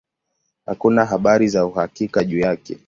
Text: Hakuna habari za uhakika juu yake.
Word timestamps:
Hakuna 0.65 1.05
habari 1.05 1.47
za 1.47 1.65
uhakika 1.65 2.23
juu 2.23 2.39
yake. 2.39 2.77